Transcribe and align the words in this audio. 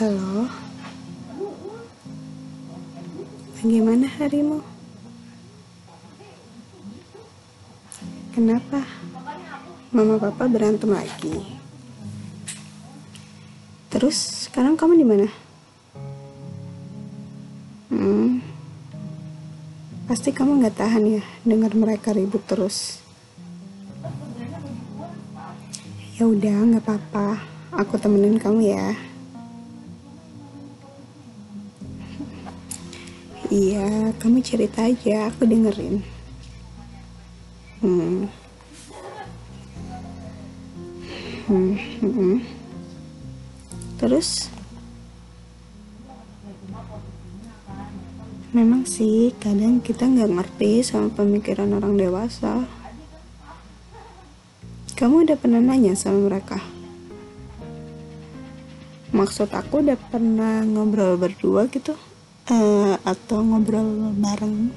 Halo. 0.00 0.48
Bagaimana 3.60 4.08
harimu? 4.08 4.64
Kenapa? 8.32 8.80
Mama 9.92 10.16
papa 10.16 10.48
berantem 10.48 10.88
lagi. 10.88 11.44
Terus 13.92 14.48
sekarang 14.48 14.80
kamu 14.80 14.96
di 14.96 15.04
mana? 15.04 15.28
Hmm. 17.92 18.40
Pasti 20.08 20.32
kamu 20.32 20.64
nggak 20.64 20.80
tahan 20.80 21.20
ya 21.20 21.22
dengar 21.44 21.76
mereka 21.76 22.16
ribut 22.16 22.40
terus. 22.48 23.04
Ya 26.16 26.24
udah, 26.24 26.56
nggak 26.72 26.88
apa-apa. 26.88 27.44
Aku 27.84 28.00
temenin 28.00 28.40
kamu 28.40 28.64
ya. 28.64 28.96
Iya, 33.50 34.14
kamu 34.22 34.46
cerita 34.46 34.86
aja, 34.86 35.26
aku 35.26 35.42
dengerin. 35.42 36.06
Hmm. 37.82 38.30
Hmm, 41.50 41.74
hmm, 41.74 42.12
hmm. 42.14 42.38
Terus? 43.98 44.46
Memang 48.54 48.86
sih, 48.86 49.34
kadang 49.42 49.82
kita 49.82 50.06
nggak 50.06 50.30
ngerti 50.30 50.86
sama 50.86 51.10
pemikiran 51.10 51.74
orang 51.74 51.98
dewasa. 51.98 52.70
Kamu 54.94 55.26
udah 55.26 55.34
pernah 55.34 55.58
nanya 55.58 55.98
sama 55.98 56.22
mereka? 56.30 56.62
Maksud 59.10 59.50
aku 59.50 59.82
udah 59.82 59.98
pernah 59.98 60.62
ngobrol 60.62 61.18
berdua 61.18 61.66
gitu? 61.66 61.98
Eh, 62.50 62.79
atau 63.04 63.40
ngobrol 63.40 64.12
bareng? 64.20 64.70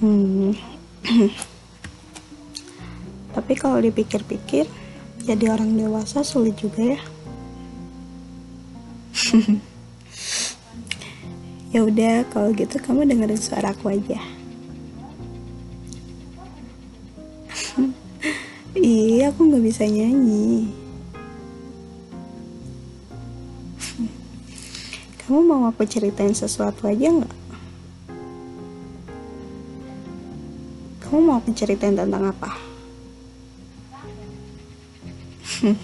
Hmm. 0.00 0.56
Tapi 3.36 3.52
kalau 3.54 3.78
dipikir-pikir, 3.84 4.64
jadi 5.22 5.52
orang 5.52 5.76
dewasa 5.76 6.24
sulit 6.24 6.56
juga 6.56 6.96
ya. 6.96 7.00
ya 11.76 11.80
udah, 11.84 12.24
kalau 12.32 12.50
gitu 12.56 12.80
kamu 12.80 13.06
dengerin 13.12 13.38
suara 13.38 13.76
aku 13.76 13.92
aja. 13.92 14.18
iya, 18.74 19.30
aku 19.30 19.46
nggak 19.46 19.64
bisa 19.68 19.84
nyanyi. 19.84 20.72
Kamu 25.30 25.46
mau 25.46 25.70
aku 25.70 25.86
ceritain 25.86 26.34
sesuatu 26.34 26.90
aja 26.90 27.06
nggak? 27.06 27.34
Kamu 31.06 31.22
mau 31.22 31.38
aku 31.38 31.54
ceritain 31.54 31.94
tentang 31.94 32.34
apa? 32.34 32.58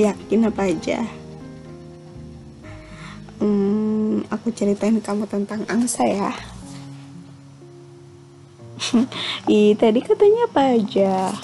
Yakin 0.00 0.48
apa 0.48 0.72
aja? 0.72 1.04
Hmm, 3.36 4.24
aku 4.32 4.48
ceritain 4.56 4.96
kamu 4.96 5.28
tentang 5.28 5.68
angsa 5.68 6.08
ya. 6.08 6.32
Ih, 9.52 9.76
tadi 9.76 10.00
katanya 10.00 10.48
apa 10.48 10.72
aja? 10.72 11.36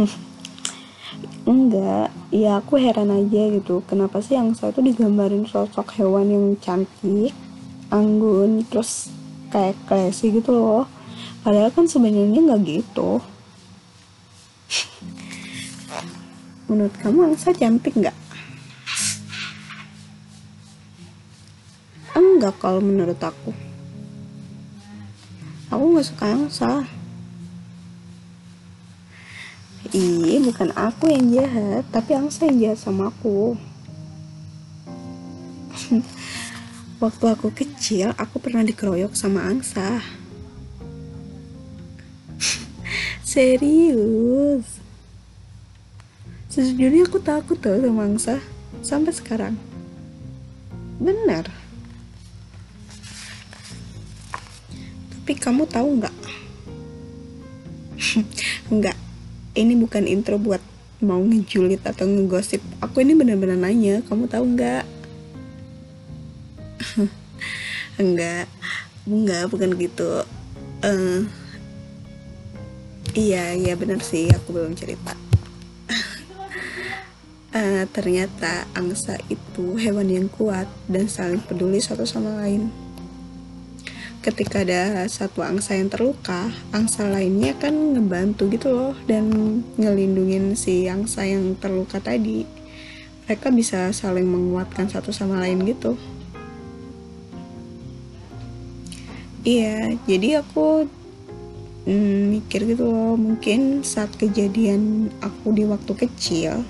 Enggak, 1.50 2.14
ya 2.30 2.62
aku 2.62 2.78
heran 2.78 3.10
aja 3.10 3.50
gitu. 3.50 3.82
Kenapa 3.90 4.22
sih 4.22 4.38
angsa 4.38 4.70
itu 4.70 4.86
digambarin 4.86 5.50
sosok 5.50 5.98
hewan 5.98 6.30
yang 6.30 6.46
cantik, 6.62 7.34
anggun, 7.90 8.62
terus 8.70 9.10
kayak 9.50 9.74
classy 9.90 10.30
gitu 10.30 10.54
loh. 10.54 10.86
Padahal 11.42 11.74
kan 11.74 11.90
sebenarnya 11.90 12.38
nggak 12.38 12.62
gitu. 12.62 13.18
Menurut 16.70 16.94
kamu 17.02 17.34
angsa 17.34 17.50
cantik 17.50 17.98
nggak? 17.98 18.14
Enggak 22.14 22.54
kalau 22.62 22.78
menurut 22.78 23.18
aku. 23.18 23.50
Aku 25.74 25.82
nggak 25.82 26.06
suka 26.06 26.26
angsa. 26.30 26.99
Iya, 29.90 30.38
bukan 30.46 30.70
aku 30.78 31.10
yang 31.10 31.34
jahat, 31.34 31.82
tapi 31.90 32.14
angsa 32.14 32.46
yang 32.46 32.62
jahat 32.62 32.78
sama 32.78 33.10
aku. 33.10 33.58
Waktu 37.02 37.24
aku 37.26 37.50
kecil, 37.50 38.14
aku 38.14 38.38
pernah 38.38 38.62
dikeroyok 38.62 39.18
sama 39.18 39.50
angsa. 39.50 39.98
Serius. 43.26 44.78
Sejujurnya 46.54 47.10
aku 47.10 47.18
takut 47.18 47.58
tuh 47.58 47.82
sama 47.82 48.06
angsa. 48.06 48.38
Sampai 48.86 49.10
sekarang. 49.10 49.58
Benar. 51.02 51.50
Tapi 55.18 55.32
kamu 55.34 55.66
tahu 55.66 55.98
nggak? 55.98 56.16
Enggak, 58.70 58.98
ini 59.54 59.74
bukan 59.74 60.06
intro 60.06 60.38
buat 60.38 60.62
mau 61.00 61.20
ngejulit 61.20 61.80
atau 61.82 62.04
ngegosip. 62.04 62.60
Aku 62.84 63.00
ini 63.00 63.16
benar-benar 63.16 63.56
nanya, 63.56 64.04
kamu 64.06 64.28
tahu 64.28 64.44
nggak? 64.54 64.84
enggak, 68.02 68.46
enggak, 69.08 69.44
bukan 69.48 69.70
gitu. 69.80 70.24
Uh, 70.80 71.24
iya, 73.16 73.56
iya 73.56 73.74
benar 73.76 74.00
sih, 74.04 74.28
aku 74.28 74.52
belum 74.52 74.76
cerita. 74.76 75.16
uh, 77.56 77.84
ternyata 77.96 78.68
angsa 78.76 79.16
itu 79.32 79.80
hewan 79.80 80.08
yang 80.08 80.28
kuat 80.28 80.68
dan 80.86 81.08
saling 81.08 81.40
peduli 81.40 81.80
satu 81.80 82.04
sama 82.04 82.44
lain 82.44 82.89
ketika 84.20 84.60
ada 84.60 85.08
satu 85.08 85.40
angsa 85.40 85.80
yang 85.80 85.88
terluka, 85.88 86.52
angsa 86.76 87.08
lainnya 87.08 87.56
kan 87.56 87.72
ngebantu 87.96 88.52
gitu 88.52 88.68
loh 88.68 88.92
dan 89.08 89.32
ngelindungin 89.80 90.52
si 90.52 90.84
angsa 90.92 91.24
yang 91.24 91.56
terluka 91.56 92.04
tadi. 92.04 92.44
Mereka 93.24 93.48
bisa 93.48 93.88
saling 93.96 94.28
menguatkan 94.28 94.92
satu 94.92 95.08
sama 95.08 95.40
lain 95.40 95.64
gitu. 95.64 95.96
Iya, 99.40 99.96
jadi 100.04 100.44
aku 100.44 100.84
mm, 101.88 102.20
mikir 102.36 102.68
gitu 102.68 102.92
loh, 102.92 103.16
mungkin 103.16 103.80
saat 103.80 104.12
kejadian 104.20 105.08
aku 105.24 105.56
di 105.56 105.64
waktu 105.64 105.96
kecil, 105.96 106.60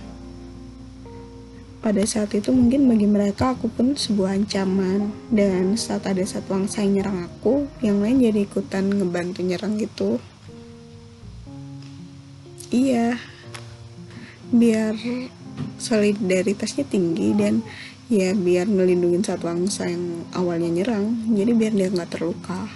pada 1.81 2.05
saat 2.05 2.37
itu 2.37 2.53
mungkin 2.53 2.85
bagi 2.93 3.09
mereka 3.09 3.57
aku 3.57 3.73
pun 3.73 3.97
sebuah 3.97 4.37
ancaman. 4.37 5.09
Dan 5.33 5.81
saat 5.81 6.05
ada 6.05 6.21
satu 6.21 6.53
angsa 6.53 6.85
yang 6.85 7.01
nyerang 7.01 7.19
aku 7.25 7.65
yang 7.81 8.05
lain 8.05 8.21
jadi 8.21 8.45
ikutan 8.45 8.93
ngebantu 8.93 9.41
nyerang 9.41 9.81
gitu. 9.81 10.21
Iya. 12.69 13.17
Biar 14.53 14.93
solidaritasnya 15.81 16.85
tinggi 16.85 17.33
dan 17.33 17.65
ya 18.13 18.37
biar 18.37 18.69
ngelindungin 18.69 19.25
satu 19.25 19.49
angsa 19.49 19.89
yang 19.89 20.29
awalnya 20.37 20.69
nyerang. 20.69 21.33
Jadi 21.33 21.53
biar 21.57 21.73
dia 21.73 21.89
nggak 21.89 22.13
terluka. 22.13 22.69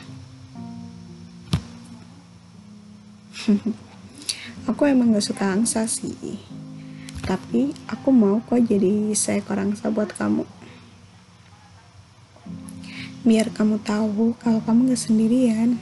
Aku 4.73 4.89
emang 4.89 5.13
gak 5.13 5.29
suka 5.29 5.53
angsa 5.53 5.85
sih 5.85 6.41
tapi 7.25 7.73
aku 7.89 8.13
mau 8.13 8.37
kok 8.45 8.61
jadi 8.61 9.17
seekor 9.17 9.57
angsa 9.57 9.89
buat 9.89 10.13
kamu. 10.13 10.45
Biar 13.25 13.49
kamu 13.49 13.81
tahu 13.81 14.37
kalau 14.37 14.61
kamu 14.61 14.93
gak 14.93 15.01
sendirian. 15.01 15.81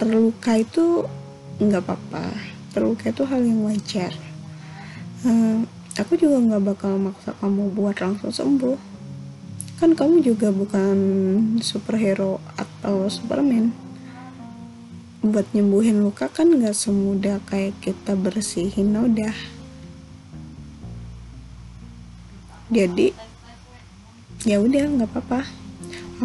Terluka 0.00 0.56
itu 0.56 1.04
nggak 1.60 1.84
apa-apa. 1.84 2.32
Terluka 2.72 3.12
itu 3.12 3.22
hal 3.28 3.44
yang 3.44 3.60
wajar. 3.68 4.16
Uh, 5.22 5.68
aku 6.00 6.16
juga 6.16 6.40
nggak 6.40 6.64
bakal 6.64 6.96
maksa 6.96 7.36
kamu 7.36 7.68
buat 7.76 8.00
langsung 8.00 8.32
sembuh. 8.32 8.80
Kan 9.76 9.92
kamu 9.92 10.24
juga 10.24 10.48
bukan 10.48 10.96
superhero 11.60 12.40
atau 12.56 13.06
superman 13.12 13.83
buat 15.24 15.48
nyembuhin 15.56 16.04
luka 16.04 16.28
kan 16.28 16.52
gak 16.60 16.76
semudah 16.76 17.40
kayak 17.48 17.72
kita 17.80 18.12
bersihin 18.12 18.92
noda 18.92 19.32
jadi 22.74 23.14
ya 24.42 24.58
udah 24.58 24.82
nggak 24.98 25.10
apa-apa. 25.14 25.46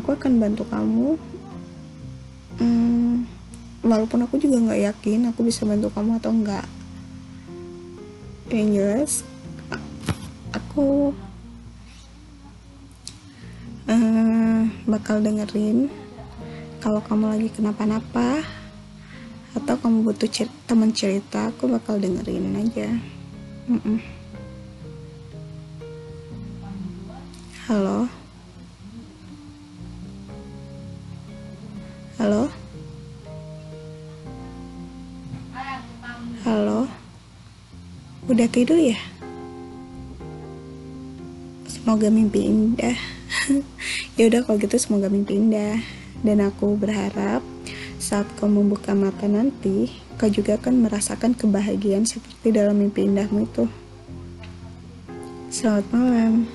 Aku 0.02 0.16
akan 0.18 0.42
bantu 0.42 0.66
kamu. 0.66 1.14
Hmm, 2.58 3.30
walaupun 3.86 4.26
aku 4.28 4.36
juga 4.42 4.60
nggak 4.60 4.82
yakin 4.92 5.32
aku 5.32 5.48
bisa 5.48 5.64
bantu 5.64 5.88
kamu 5.96 6.20
atau 6.20 6.32
enggak 6.36 6.68
yang 8.52 8.76
jelas 8.76 9.24
aku 10.52 11.14
uh, 13.88 14.62
bakal 14.84 15.24
dengerin 15.24 15.88
kalau 16.84 17.00
kamu 17.00 17.26
lagi 17.32 17.50
kenapa-napa 17.56 18.44
kamu 19.90 20.06
butuh 20.06 20.30
cer 20.30 20.46
teman 20.70 20.94
cerita 20.94 21.50
aku 21.50 21.66
bakal 21.66 21.98
dengerin 21.98 22.62
aja 22.62 22.94
mm 23.66 23.82
-mm. 23.82 23.98
halo 27.66 28.06
halo 32.22 32.46
Halo, 36.40 36.88
udah 38.32 38.48
tidur 38.50 38.80
ya? 38.80 38.98
Semoga 41.68 42.08
mimpi 42.10 42.48
indah. 42.48 42.96
ya 44.18 44.24
udah 44.32 44.42
kalau 44.48 44.58
gitu 44.58 44.80
semoga 44.80 45.12
mimpi 45.12 45.36
indah. 45.36 45.78
Dan 46.24 46.42
aku 46.42 46.80
berharap 46.80 47.44
saat 48.00 48.26
kau 48.40 48.48
membuka 48.48 48.96
mata 48.96 49.28
nanti, 49.28 49.92
kau 50.16 50.32
juga 50.32 50.56
akan 50.56 50.88
merasakan 50.88 51.36
kebahagiaan 51.36 52.08
seperti 52.08 52.56
dalam 52.56 52.80
mimpi 52.80 53.04
indahmu 53.04 53.44
itu. 53.44 53.68
Selamat 55.52 55.86
malam. 55.92 56.48